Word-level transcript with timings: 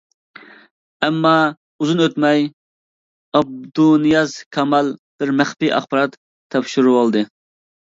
ئەمما 1.07 1.33
ئۇزۇن 1.79 2.01
ئۆتمەي، 2.05 2.47
ئابدۇنىياز 3.41 4.35
كامال 4.59 4.91
بىر 5.23 5.35
مەخپىي 5.43 5.75
ئاخبارات 5.79 6.19
تاپشۇرۇۋالدى. 6.19 7.27